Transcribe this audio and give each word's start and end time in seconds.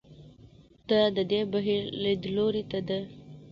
دا 0.89 1.01
د 1.15 1.17
دې 1.31 1.41
بهیر 1.51 1.83
لیدلوري 2.03 2.63
ته 2.71 2.79
ده. 2.87 2.99